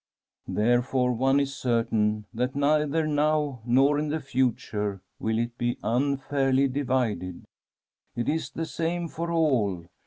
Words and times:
Therefore 0.47 1.11
one 1.13 1.39
is 1.39 1.55
certain 1.55 2.25
that 2.33 2.55
neither 2.55 3.05
now 3.05 3.61
nor 3.67 3.99
in 3.99 4.07
the 4.07 4.19
future 4.19 4.99
will 5.19 5.37
it 5.37 5.59
be 5.59 5.77
unfairly 5.83 6.67
divided. 6.67 7.45
It 8.15 8.27
is 8.27 8.49
the 8.49 8.65
same 8.65 9.07
for 9.07 9.29
all. 9.31 9.85